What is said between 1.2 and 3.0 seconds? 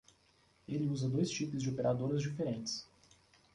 chips de operadoras diferentes